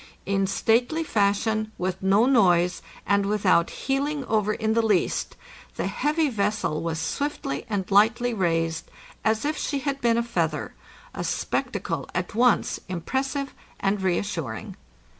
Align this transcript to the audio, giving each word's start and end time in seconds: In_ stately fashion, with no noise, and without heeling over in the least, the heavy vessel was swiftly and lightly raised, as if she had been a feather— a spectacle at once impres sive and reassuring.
In_ 0.25 0.47
stately 0.49 1.03
fashion, 1.05 1.71
with 1.77 2.01
no 2.01 2.25
noise, 2.25 2.81
and 3.05 3.23
without 3.27 3.69
heeling 3.69 4.25
over 4.25 4.51
in 4.51 4.73
the 4.73 4.81
least, 4.81 5.35
the 5.75 5.85
heavy 5.85 6.27
vessel 6.27 6.81
was 6.81 6.97
swiftly 6.97 7.67
and 7.69 7.85
lightly 7.91 8.33
raised, 8.33 8.89
as 9.23 9.45
if 9.45 9.55
she 9.59 9.77
had 9.81 10.01
been 10.01 10.17
a 10.17 10.23
feather— 10.23 10.73
a 11.13 11.23
spectacle 11.23 12.09
at 12.15 12.33
once 12.33 12.79
impres 12.89 13.25
sive 13.25 13.53
and 13.79 14.01
reassuring. 14.01 14.75